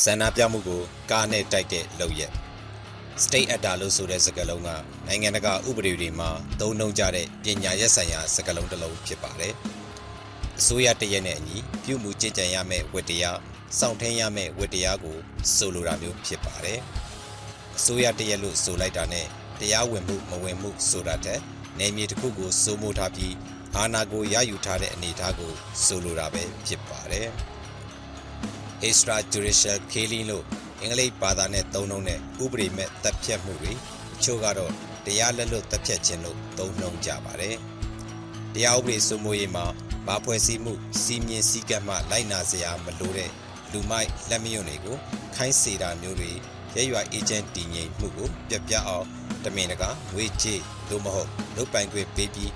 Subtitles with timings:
[0.00, 2.32] ဆန္ဒပြမှုကိုကားနဲ့တိုက်တဲ့လုပ်ရက်
[3.24, 4.68] state actor လို့ဆိုတဲ့စကားလုံးက
[5.06, 6.30] နိုင်ငံတကာဥပဒေတွေမှာ
[6.60, 9.54] သုံးနှုန်းကြတဲ့ပညာရပ်ဆိုင်ရာစကားလုံးတစ်လုံးဖြစ်ပါတယ်။
[10.58, 13.38] အစိုးရတရက်နဲ့အညီပြုမှုကြင်ကြံရမယ့်ဝတ္တရား
[13.78, 15.16] စောင့်ထင်းရမယ့်ဝတ္တရားကို
[15.56, 16.78] ဆိုလိုတာမျိုးဖြစ်ပါတယ်။
[17.76, 19.26] အစိုးရတရက်လို့ဆိုလိုက်တာနဲ့
[19.60, 21.40] တရားဝင်မှုမဝင်မှုဆိုတာတဲ့
[21.78, 23.34] နေမြေတစ်ခုကိုစိုးမိုးထားပြီး
[23.76, 25.52] အာဏာကိုရယူထားတဲ့အနေအထားကို
[25.84, 27.30] ဆိုလိုတာပဲဖြစ်ပါတယ်။
[28.86, 30.44] extrajudicial killing လို့
[30.80, 33.72] အင်္ဂလိပ်ဘာသာနဲ့သုံးနှုန်းတဲ့ဥပဒေမဲ့တပ်ဖြတ်မှုတွေ
[34.14, 34.72] အချို့ကတော့
[35.04, 37.56] တရားလက်လွတ်တပ်ဖြတ်ခြင်းလို့သုံးနှုန်းကြပါတယ်။
[38.54, 39.64] တရားဥပဒေစိုးမိုးရေးမှာ
[40.06, 43.30] ဘာဖွဲ့စည်းမှုစီမင်းစည်းကမ်းမှလိုက်နာစရာမလိုတဲ့
[43.72, 44.96] လူမိုက်လက်မယွန်းတွေကို
[45.36, 46.30] ခိုင်းစေတာမျိုးတွေ
[46.74, 49.06] ရဲရွာအေဂျင့်တည်ငြိမ်မှုကိုပြပြအောင်
[49.44, 52.52] တမင်တကာငွေကြေးလို့မဟုတ်လုတ်ပိုင်ခွင့်ပေးပြီး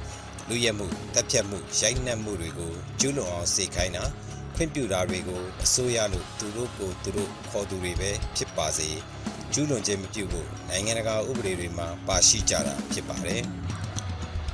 [0.49, 4.05] လူရဲမှုတပ်ဖြတ်မှုရိုက်နှက်မှုတွေကိုကျူးလွန်အောင်စေခိုင်းတာ
[4.57, 8.89] ခွင့်ပြုတာတွေကိုအစိုးရလို့သူတို့ကိုသူတို့ခေါ်သူတွေပဲဖြစ်ပါစေ
[9.53, 13.43] ကျူးလွန်ခြင်းမပြုဖို့နိုင်ငံတကာဥပဒေတွေမှာပါရှိကြတာဖြစ်ပါတယ်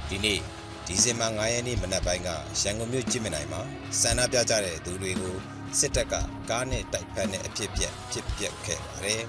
[0.08, 0.38] ဒီနေ့
[0.86, 2.28] ဒီဇင်ဘာ9ရက်နေ့မနက်ပိုင်းက
[2.62, 3.60] ရန်ကုန်မြို့ကြည့်မြင်နိုင်မှာ
[4.00, 5.36] ဆန္ဒပြကြတဲ့သူတွေကို
[5.78, 6.14] စစ်တပ်က
[6.50, 9.22] ကားနဲ့တိုက်ဖက်တဲ့အဖြစ်ပြက်ဖြစ်ပျက်ခဲ့ပါတယ်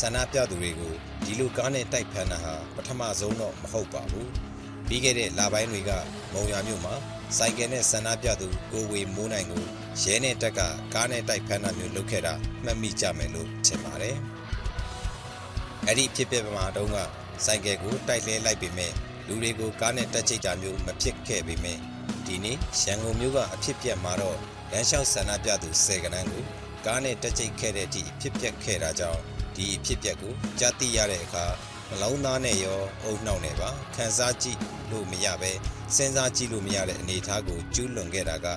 [0.00, 0.92] ဆန္ဒပြသူတွေကို
[1.24, 4.51] ဒီလိုကားနဲ့တိုက်ဖက်တာဟာပထမဆုံးတော့မဟုတ်ပါဘူး
[4.88, 5.90] ပြီးခဲ့တဲ့လပိုင်းတွေက
[6.32, 6.94] မုံရမြို့မှာ
[7.36, 9.62] စိုက်ကယ်နဲ့ဆန္ဒပြသူကိုဝေမိုးနိုင်ကို
[10.02, 10.60] ရဲနဲ့တက်က
[10.94, 14.16] ကားနဲ့တိုက်ဖမ်းတာမျိုးလုပ်ခဲ့တာမှတ်မိကြမယ်လို့ထင်ပါတယ်။
[15.86, 16.96] အဲ့ဒီဖြစ်ပျက်မှာတုန်းက
[17.44, 18.92] စိုက်ကယ်ကိုတိုက်လဲလိုက်ပေမဲ့
[19.26, 21.78] လူတွေကိုကားနဲ့တက်ချိတ်တာမျိုးမဖြစ်ခဲ့ပေမဲ့
[22.26, 24.38] ဒီနေ့ရန်ကုန်မြို့ကအဖြစ်ပျက်မှာတော့
[24.70, 26.42] လမ်းလျှောက်ဆန္ဒပြသူ၁၀ကနန်းကို
[26.86, 29.20] ကားနဲ့တက်ချိတ်ခဲ့တဲ့အထိဖြစ်ပျက်ခဲ့တာကြောင့်
[29.56, 31.44] ဒီအဖြစ်ပျက်ကိုကြားသိရတဲ့အခါ
[31.92, 34.58] နှလုံးသားနဲ့ရောအုံနှောက်နဲ့ပါခံစားကြည့်
[34.90, 35.52] လို့မရပဲ
[35.96, 38.48] စဉ်းစားကြည့်လို့မရတဲ့အနေအထားကိုကျူးလွန်ခဲ့တာက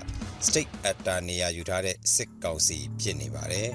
[0.48, 3.70] state actor နေရာယူထားတဲ့စစ်ကောင်စီဖြစ်နေပါတယ်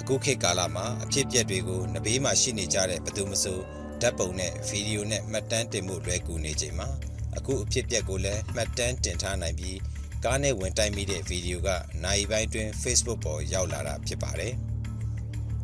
[0.00, 3.58] အခုခေတ်ကာလမှာအဖြစ်အပျက်တွေကိုနဘေးမှာရှိနေကြတဲ့ဘသူမဆို
[4.00, 6.88] ဓာတ်ပုံနဲ့ဗီဒီယိုနဲ့မှတ်တမ်းတင်မှုလွယ်ကူနေချိန်မှာ
[7.36, 9.78] အခုအဖြစ်အပျက်ကိုလည်းမှတ်တမ်းတင်ထားနိုင်ပြီး
[10.24, 11.68] ကားနဲ့ဝင်တိုက်မိတဲ့ဗီဒီယိုက
[12.04, 14.54] နိုင်ပိုင်းတွင် Facebook ပေါ်ရောက်လာတာဖြစ်ပါတယ်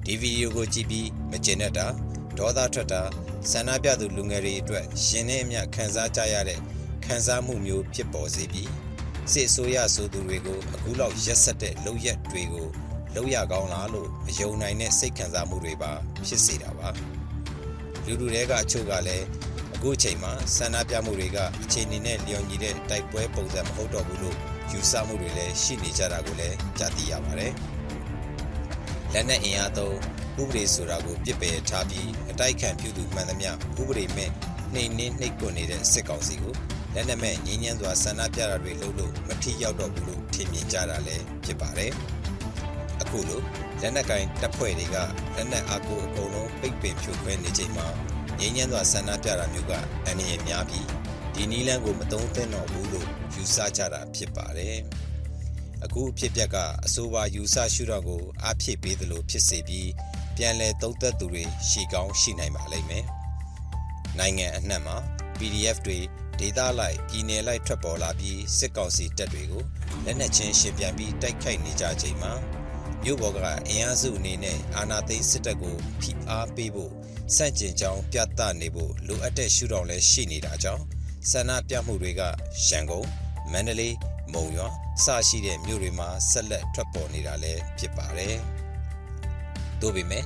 [0.07, 1.87] ဒီဗီဒီယိုကိုကြည့်ပြီးမကျင်တတ်တာ
[2.39, 3.03] ဒေါသထွက်တာ
[3.51, 6.59] ဆန္ဒပြသူလူငယ်တွေအတွက်ရှင်နဲ့အမျှခံစားကြရတဲ့
[7.05, 8.71] ခံစားမှုမျိုးဖြစ်ပေါ်စေပြီး
[9.33, 12.69] စစ်အစိုးရဆိုသူတွေကိုအခုလောက်ရက်ဆက်တဲ့လုံရက်တွေကို
[13.15, 15.93] လုံရကောင်းလားလို့အယုံနိုင်တဲ့စိတ်ခံစားမှုတွေပါ
[16.27, 16.89] ဖြစ်စေတာပါ
[18.07, 19.27] လူလူတွေကအချို့ကလည်း
[19.75, 24.37] အခုချိန်မှာဆန္ဒပြမှုတွေကအချိန်နေနဲ့လျော်ညီတဲ့တိုက်ပွဲပုံစံမဟုတ်တော့ဘူးလို့
[24.73, 27.53] ယူဆမှုတွေလည်းရှိနေကြတာကိုလည်းကြားသိရပါတယ်
[29.15, 29.97] လက်နက်အင်အားသုံး
[30.41, 33.53] ဥပဒေဆိုတာကိုပြစ်ပယ်ထားပြီးအတိုက်ခံပြုသူမှန်သမျှဥ
[33.89, 34.31] ပဒေမဲ့
[34.75, 36.55] နှိမ်နှင်းနှိပ်ကွနေတဲ့စစ်ကောင်စီကို
[36.95, 41.93] လက်နက်မဲ့ငြင်းညမ်းစွာဆန္ဒပြတာတွေလုပ်လို့မထိရောက်တော့ဘူးလို့ထင်မြင်ကြတာလည်းဖြစ်ပါတယ်။
[43.03, 43.41] အခုလို
[43.81, 44.97] လက်နက်ကင်တပ်ဖွဲ့တွေက
[45.37, 47.87] လက်နက်အားကိုအကုန်လုံးပိတ်ပင်ဖြိုခွဲနေချိန်မှာ
[48.39, 49.73] ငြင်းညမ်းစွာဆန္ဒပြတာမျိုးက
[50.07, 50.87] အန္တရာယ်များပြီး
[51.35, 54.79] ဒီနီလန်းကိုမတုံးသင့်တော့ဘူးလို့ယူဆကြတာဖြစ်ပါတယ်။
[55.85, 59.91] အခုအဖြစ်ပြက်ကအဆိုပါယူဆရှုတော့ကိုအားဖြည့်ပေးသလိုဖြစ်စေပြီး
[60.37, 63.05] ပြန်လည်သုံးသက်သူတွေရှိကောင်းရှိနိုင်ပါလိမ့်မယ်။
[64.19, 64.97] နိုင်ငံအနှံ့မှာ
[65.39, 65.99] PDF တွေ
[66.39, 69.65] ဒေသလိုက်ပြည်နယ်လိုက်ထွက်ပေါ်လာပြီးစစ်ကောင်စီတပ်တွေကို
[70.05, 72.33] လက်နက်ချင်းရှင်ပြန်ပြီးတိုက်ခိုက်နေကြချိန်မှာ
[73.05, 73.39] မြို့ပေါ်က
[73.69, 76.93] အင်အားစုအနေနဲ့အာဏာသိမ်းစစ်တပ်ကိုဖိအားပေးဖို့
[77.37, 80.83] စန့်ကျင်ကြောင်းပြသနေဖို့လိုအပ်တဲ့ရှုထောင့်လည်းရှိနေတာကြောင့်
[81.31, 82.23] ဆန္ဒပြမှုတွေက
[82.69, 83.07] ရန်ကုန်
[83.53, 83.95] မန္တလေး
[84.35, 84.69] မုံရွာ
[85.05, 88.37] စရှိတဲ့မြို့တွေမှာဆက်လက်ထွက်ပေါ်နေတာလည်းဖြစ်ပါတယ်။
[89.81, 90.25] သို့ပေမဲ့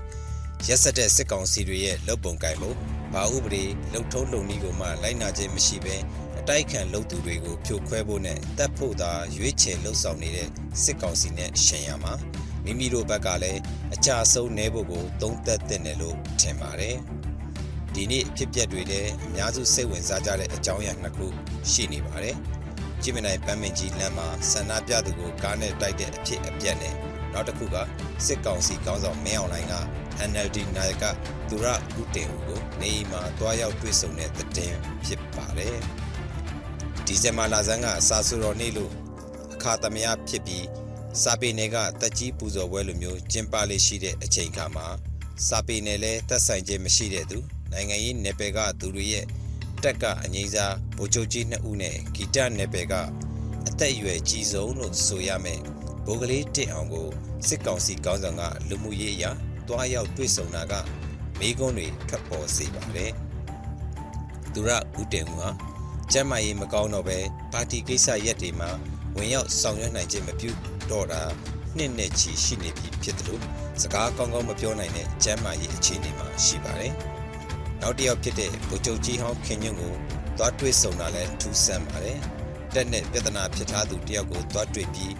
[0.68, 2.72] ရက်စက်တဲ့စစ်ကောင်စီတွေရဲ့လုပ်ပုံကိုင်ပုံ
[3.14, 5.96] ဘာဥပဒေလှုပ်ထုံးလုံနည်းကိုမှလိုက်နာခြင်းမရှိဘဲ
[6.40, 10.48] အတိုက်ခံလုပ်သူတွေကိုဖြိုခွဲဖို့နဲ့တပ်ဖို့သာရွေးချယ်လှုပ်ဆောင်နေတဲ့
[10.82, 12.14] စစ်ကောင်စီနဲ့ရှင်ရမှာ
[12.64, 13.60] မိမိတို့ဘက်ကလည်း
[13.94, 16.96] အကြဆုံးနေဖို့ကိုသုံးသက်တဲ့တယ်လို့ထင်ပါတယ်။
[17.94, 21.26] ဒီနေ့အဖြစ်ပျက်တွေလည်းအများစုစိတ်ဝင်စားကြတဲ့အကြောင်းအရာနှစ်ခု
[21.70, 22.36] ရှိနေပါတယ်။
[23.06, 26.94] ကြည်မနိုင်ပန်းမင်ကြီးလမ်းမှာဆန္ဒပြသူကိုကားနဲ့တိုက်တဲ့အဖြစ်အပျက်နဲ့
[27.32, 27.76] နောက်တစ်ခုက
[28.26, 29.74] စစ်ကောင်စီကောင်းဆောင်မင်းအောင်လှိုင်က
[30.30, 31.04] NLD နိုင်က
[31.48, 31.66] သူရ
[32.00, 35.76] ဦးတင်ဦးကိုနေအိမ်မှာတွားရောက်တွေ့ဆုံတဲ့တဲ့င်းဖြစ်ပါတယ်။
[37.06, 38.92] ဒီဇင်ဘာလဆန်းကအစာဆူတော်နေ့လို့
[39.54, 40.66] အခါသမယဖြစ်ပြီး
[41.22, 44.86] စာပေနယ်ကတက်ကြီးပူဇော်ပွဲလိုမျိုးကျင်းပလေးရှိတဲ့အချိန်ခါမှာ
[45.48, 47.38] စာပေနယ်လည်းတက်ဆိုင်ခြင်းမရှိတဲ့သူ
[47.72, 49.26] နိုင်ငံရေးနယ်ပယ်ကသူတွေရဲ့
[49.84, 52.94] တက်ကအငိမ့်စားဗိုလ်ချုပ်ကြီးနှစ်ဦးနဲ့ဂီတနယ်ပယ်က
[53.68, 55.60] အသက်အရွယ်ကြီးဆုံးလို့ဆိုရမယ်
[56.06, 57.08] ဗိုလ်ကလေးတစ်အောင်ကို
[57.48, 59.30] စစ်ကောင်စီကောင်းဆောင်ကလူမှုရေးအရာ
[59.68, 60.74] တွားရောက်တွေ့ဆုံတာက
[61.38, 63.12] မိကုန်းတွေထွက်ပေါ်စေပါတယ်။
[64.52, 64.70] သူရ
[65.00, 65.50] ဦးတင်ဦးဟာ
[66.12, 67.18] ကျမ်းမာရေးမကောင်းတော့ပဲ
[67.52, 68.70] ပါတီကိစ္စရက်တွေမှာ
[69.16, 70.50] ဝင်ရောက်ဆောင်ရွက်နိုင်ခြင်းမပြု
[70.90, 71.22] တော့တာ
[71.76, 73.42] နှစ်နဲ့ချီရှိနေပြီဖြစ်တယ်လို့
[73.82, 76.94] စကားကောင်းကောင်းမပြောနိုင်တဲ့ကျမ်းမာရေးအခြေအနေမှာရှိပါတယ်။
[77.86, 79.94] နောက်တစ်ယောက်ဖြစ်တဲ့ဗိုလ်ချုပ်ကြီးဟောင်းခင်ညွန့်ကို
[80.38, 82.18] သွားတွေ့ဆုံတာလဲထူးဆန်းပါတယ်။
[82.74, 85.12] တက်နဲ့ပြဿနာဖြစ်ထားသူတယောက်ကိုသွားတွေ့ပြီး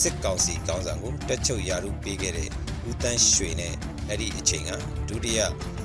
[0.00, 2.48] စစ်ကောင်စီကောင်းဆောင်ကိုတက်ချုပ်ရာထူးပေးခဲ့တဲ့
[2.88, 3.74] ဦးတန်းရွှေနဲ့
[4.08, 4.70] အဲ့ဒီအချိန်က
[5.08, 5.40] ဒုတိယ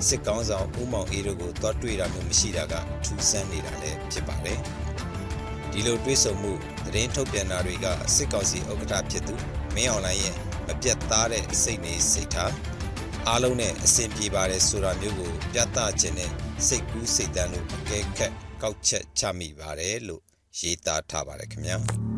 [0.08, 2.74] စစ်ကောင်းဆောင်ဦးမောင်အေးတို့ကိုသွားတွေ့တာမျိုးမရှိတာက
[3.06, 4.60] ထူးဆန်းနေတာလည်းဖြစ်ပါတယ်။
[5.72, 6.52] ဒီလိုတွေ့ဆုံမှု
[6.86, 7.86] သတင်းထုတ်ပြန်တာတွေက
[8.16, 9.36] စစ်ကောင်စီဥက္ကဋ္ဌဖြစ်သူ
[9.76, 10.36] မင်းအောင်လှိုင်ရဲ့
[10.68, 12.52] မပြတ်သားတဲ့စိတ်နေစိတ်ထား
[13.30, 16.32] အားလုံးနဲ့အဆင်ပြေပါတယ်ဆိုတာမျိုးကိုပြသခြင်းနဲ့
[16.68, 18.32] စိတ်ကူးစိတ်တမ်းလို့အကဲခတ်
[18.62, 20.22] ကောက်ချက်ချမိပါတယ်လို့
[20.60, 21.78] ရေးသားထားပါတယ်ခင်ဗျာ။